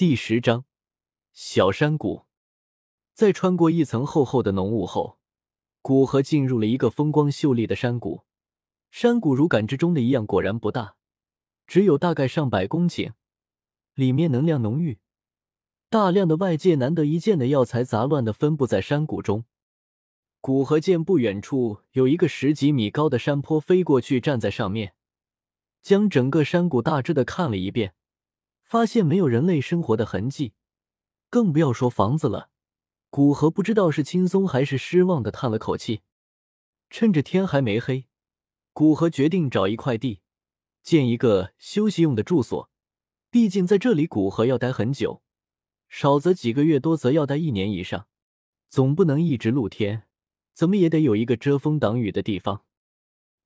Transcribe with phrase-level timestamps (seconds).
[0.00, 0.64] 第十章
[1.30, 2.24] 小山谷。
[3.12, 5.18] 在穿过一层厚厚的浓雾后，
[5.82, 8.24] 古河进入了一个风光秀丽的山谷。
[8.90, 10.96] 山谷如感知中的一样，果然不大，
[11.66, 13.12] 只有大概上百公顷，
[13.92, 15.00] 里面能量浓郁，
[15.90, 19.44] 大量的外界难得一见的药材杂乱的分布在山谷中。
[20.40, 24.94] 古河见不远处有一个十几米高的山坡，飞过去站在上面，
[25.82, 27.92] 将整个山谷大致的看了一遍。
[28.70, 30.52] 发现没有人类生活的痕迹，
[31.28, 32.50] 更不要说房子了。
[33.10, 36.02] 古河不知道是轻松还是失望的叹了口气。
[36.88, 38.06] 趁着天还没黑，
[38.72, 40.20] 古河决定找一块地，
[40.84, 42.70] 建一个休息用的住所。
[43.28, 45.20] 毕竟在这里，古河要待很久，
[45.88, 48.06] 少则几个月，多则要待一年以上。
[48.68, 50.04] 总不能一直露天，
[50.54, 52.62] 怎么也得有一个遮风挡雨的地方。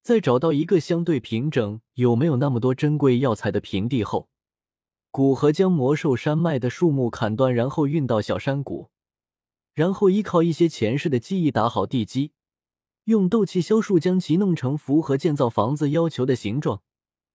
[0.00, 4.28] 在找到一个相对平整、有没有那么多珍贵药材的平地后。
[5.18, 8.88] 古河将魔兽山脉的树木砍断，然后运到小山谷，
[9.74, 12.30] 然后依靠一些前世的记忆打好地基，
[13.06, 16.84] 用斗气消树将其弄成符合建造房子要求的形状。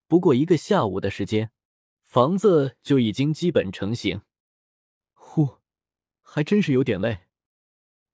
[0.08, 1.52] 不过一个下午的时间，
[2.04, 4.22] 房子就已经基本成型。
[5.12, 5.58] 呼，
[6.22, 7.24] 还真是有点累。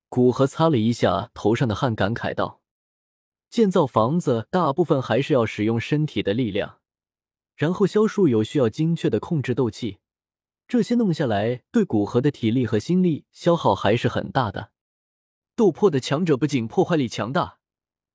[0.08, 2.60] 古河擦了一下头上的汗，感慨道
[3.52, 6.78] ：“建造房子大部分还是要使用身体的力量。”
[7.60, 10.00] 然后萧树有需要精确的控制斗气，
[10.66, 14.72] 这些弄下来对古河的体力和心力消耗还是很大的。
[15.58, 17.60] 斗破的强者不仅破坏力强大，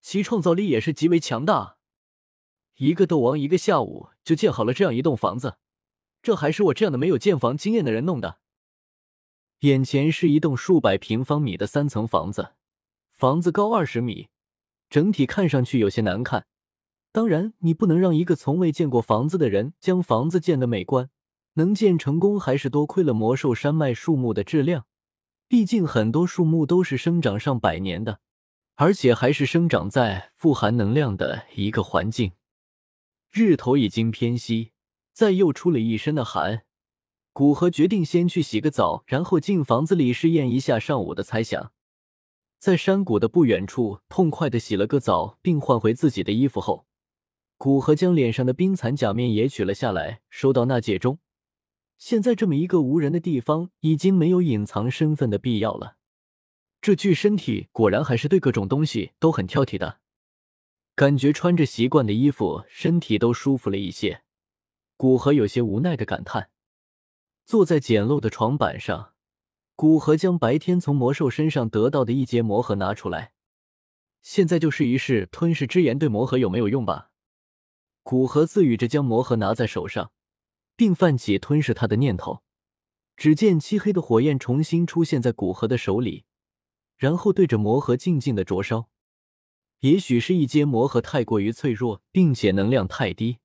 [0.01, 1.77] 其创造力也是极为强大。
[2.77, 5.59] 一个斗王一个下午就建好了这样一栋房子，
[6.23, 8.39] 这还是我这样的没有建房经验的人弄的。
[9.59, 12.55] 眼前是一栋数百平方米的三层房子，
[13.11, 14.31] 房子高二十米，
[14.89, 16.47] 整体看上去有些难看。
[17.15, 21.11] 当然，你不能让一个从未见过房子的人将房子建得美观。
[21.53, 24.87] 能建成功，还是多亏了魔兽山脉树木的质量。
[25.47, 28.19] 毕竟很多树木都是生长上百年的，
[28.75, 32.33] 而且还是生长在富含能量的一个环境。
[33.31, 34.73] 日头已经偏西，
[35.13, 36.65] 再又出了一身的汗。
[37.33, 41.71] 古河决定先去洗个澡，然后进房子里试验一下上午的猜想。
[42.59, 46.89] 在山谷的不远处，痛快的洗了个澡，并换回自己的衣服后。
[47.57, 51.19] 古河将脸上的冰蚕假面也取了下来，收到纳戒中。
[51.97, 55.97] 现在这么一个无人的地方，已经没有隐藏身份的必要了。
[56.83, 60.01] 这具身体果然还是对各种东西都很挑剔的。
[60.95, 64.23] 感觉穿着习惯的衣服，身体都舒服了一些。
[64.97, 66.51] 古河有些无奈的感叹。
[67.47, 69.15] 坐在简陋的床板上，
[69.75, 73.33] 古河将白天从魔兽身上得到的一节魔核拿出来。
[74.21, 77.11] 现在就试一试吞噬之炎对魔核有没有用吧。
[78.05, 80.13] 古河自语着，将魔盒拿在手上，
[80.77, 82.43] 并泛起吞噬他的念头。
[83.17, 86.25] 只见漆黑的火焰重新出现在古河的手里，
[86.99, 88.91] 然后对着魔盒静静的灼烧。
[89.81, 93.39] 也许是一阶魔盒太过于脆弱，并且能量太低，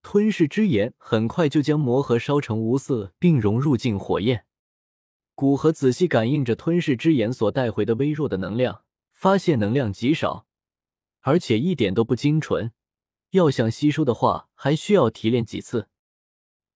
[0.00, 4.46] 吞噬之炎很快就将魔盒烧成无色，并融入进火焰。
[5.34, 10.46] 古河仔细感应着吞噬之炎所带回的微弱的能量，发现能量极少，
[11.20, 12.72] 而且一点都不精纯。
[13.32, 15.88] 要想吸收的话，还需要提炼几次。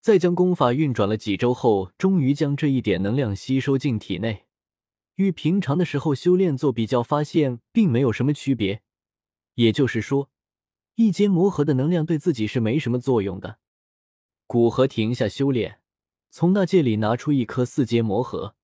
[0.01, 4.47] 再将功法运转了几周后，终于将这一点能量吸收进体内。
[5.17, 8.81] 与平常的时候修炼做比较，发现并没有什么区别。
[9.57, 10.31] 也就是说，
[10.95, 13.59] 一阶魔核的能量对自己是没什么作用的。
[14.47, 15.81] 古河停下修炼，
[16.31, 18.55] 从那戒里拿出一颗四阶魔核，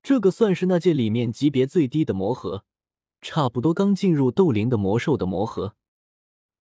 [0.00, 2.64] 这个算是那戒里面级别最低的魔核，
[3.20, 5.74] 差不多刚进入斗灵的魔兽的魔核。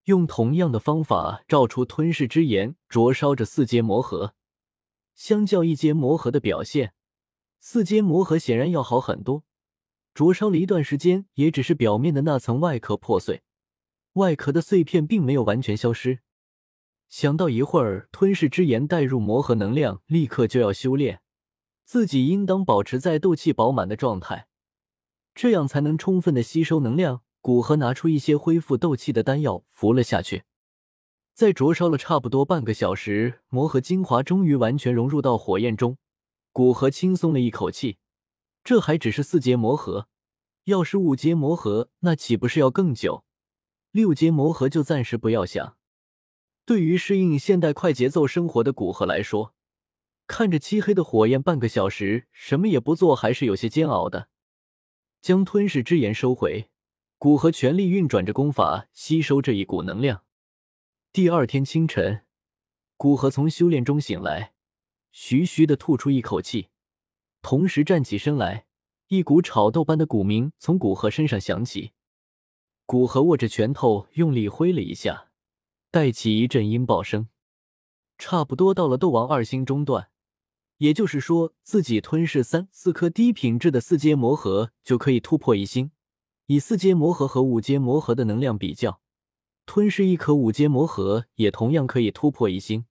[0.06, 4.36] 用同样的方法照出吞噬之炎，灼烧着四阶魔核。
[5.16, 6.94] 相较一阶魔核的表现，
[7.60, 9.44] 四阶魔核显然要好很多。
[10.14, 13.44] 灼烧了一段时间，也只是表面的那层外壳破碎，
[14.14, 16.20] 外壳的碎片并没有完全消失。
[17.10, 21.22] 想到一会儿吞噬之炎带入魔核能量，立刻就要修炼，
[21.84, 24.48] 自己应当保持在斗气饱满的状态，
[25.34, 27.24] 这样才能充分的吸收能量。
[27.46, 30.46] 古河拿出一些恢复斗气的丹药，服了下去。
[31.36, 36.00] 在灼烧了差不多半个小时，魔核精华终于完全融入到火焰中。
[36.52, 38.00] 古河轻松了一口气，
[38.64, 40.08] 这还只是四阶魔核，
[40.64, 43.24] 要是五阶魔核，那岂不是要更久？
[43.92, 45.78] 六阶魔核就暂时不要想。
[46.66, 49.54] 对于适应现代快节奏生活的古河来说，
[50.26, 54.30] 看着漆黑的火焰，半个小时什么也不做，还是有些煎熬的。
[55.22, 56.72] 将吞噬之炎收回。
[57.18, 60.24] 古河全力运转着功法，吸收这一股能量。
[61.14, 62.24] 第二天清晨，
[62.98, 64.54] 古河从修炼中醒来，
[65.12, 66.68] 徐徐的吐出一口气，
[67.42, 68.66] 同时站起身来，
[69.08, 71.94] 一股炒豆般的古名从古河身上响起。
[72.86, 75.30] 古河握着拳头，用力挥了一下，
[75.90, 77.30] 带起一阵音爆声。
[78.18, 80.10] 差不多到了斗王二星中段，
[80.78, 85.92] 也就是说，自己吞噬三四颗低品质的四阶魔核就可以突破一星。
[86.48, 89.02] 以四阶魔核和五阶魔核的能量比较，
[89.66, 92.86] 吞噬一颗五阶魔核也同样可以突破一星。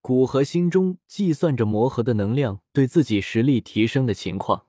[0.00, 4.66] 古河心中计算着魔核的能量对自己实力提升的情况，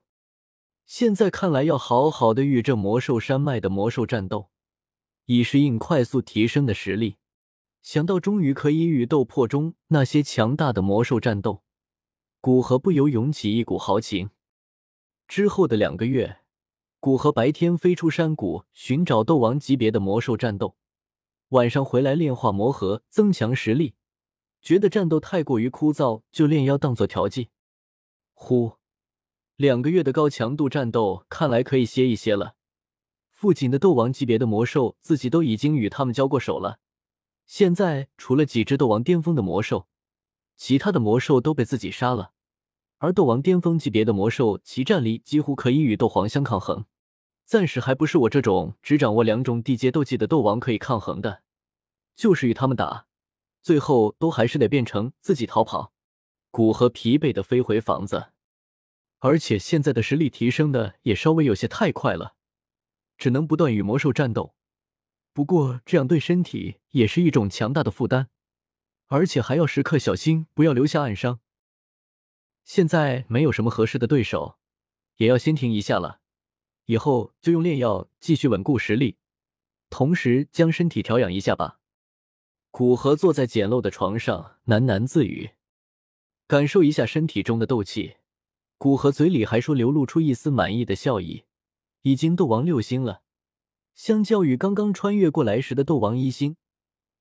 [0.86, 4.50] 现在看来要好好的与这魔兽山脉的魔兽战斗。
[5.26, 7.18] 以适应快速提升的实力，
[7.82, 11.64] 想到终于可以与斗破中那些强大的魔兽战斗，
[12.42, 14.30] 古河不由涌起一股豪情。
[15.28, 16.40] 之后的两个月，
[17.00, 20.76] 古河白天飞出山谷寻找斗王级别的魔兽战斗，
[21.50, 23.94] 晚上回来炼化魔核增强实力。
[24.62, 27.50] 觉得战斗太过于枯燥，就炼妖当做调剂。
[28.34, 28.74] 呼，
[29.56, 32.56] 两个月的高强度战斗，看来可以歇一歇了。
[33.30, 36.80] 附近的斗王级别的魔兽，自己都已经与他们交过手了。
[37.46, 39.88] 现在除了几只斗王巅峰的魔兽，
[40.58, 42.34] 其他的魔兽都被自己杀了。
[43.00, 46.86] 而斗王巅峰级别的魔兽，其战力几乎可以与斗皇相抗衡。
[47.46, 51.44] 暂时还不是我这种只掌握两种地阶斗技的斗王可以抗衡的。
[52.16, 53.06] 就是与他们打，
[53.62, 55.94] 最后都还是得变成自己逃跑。
[56.50, 58.32] 古河疲惫的飞回房子，
[59.20, 62.36] 而且现在的实力提升的也稍微有些太快了。
[63.18, 64.56] 只能不断与魔兽战斗，
[65.34, 68.30] 不过这样对身体也是一种强大的负担，
[69.08, 71.40] 而且还要时刻小心不要留下暗伤。
[72.68, 74.58] 现在没有什么合适的对手，
[75.16, 76.20] 也要先停一下了。
[76.88, 79.16] 以后就用炼药继续稳固实力，
[79.90, 81.80] 同时将身体调养一下吧。
[82.70, 85.52] 古河坐在简陋的床上喃喃自语，
[86.46, 88.18] 感受一下身体中的斗气。
[88.78, 91.46] 古河嘴里还说流露出一丝满意的笑意。
[92.02, 93.22] 已经斗王六星了，
[93.96, 96.58] 相较于刚刚穿越过来时的斗王一星，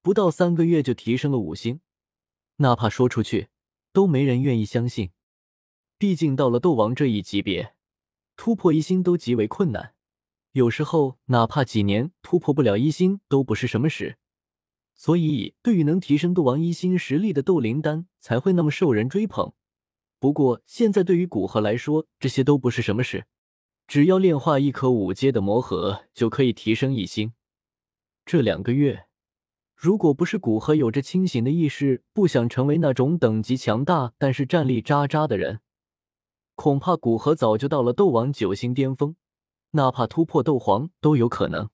[0.02, 1.80] 不到三个月就提升了五星，
[2.56, 3.48] 哪怕说出去
[3.92, 5.12] 都没人愿意相信。
[5.98, 7.74] 毕竟到了斗王这一级别，
[8.36, 9.94] 突破一星都极为困难，
[10.52, 14.18] 有时候哪怕几年突破不了一星都不是什么事。
[14.94, 19.52] 所以，对于能提升斗王一星实力的斗灵丹才会那么受人追捧。
[20.18, 23.26] 不过，现在对于古河来说，这些都不是什么事。
[23.86, 27.32] 只要炼化一颗五阶的魔核，就可以提升一星。
[28.24, 29.06] 这两个月，
[29.74, 35.60] 如果不是古河有着清醒的意识，不想成为那种等级强大但是战力渣渣的人，
[36.56, 39.14] 恐怕古河早就到了斗王九星巅峰，
[39.72, 41.68] 哪怕突破斗皇都有可能。